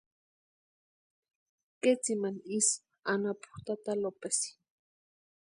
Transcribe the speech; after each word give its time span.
Ketsimani 1.81 2.41
isï 2.57 2.79
anapu 3.13 3.47
tata 3.65 3.91
Lopesi. 4.01 4.49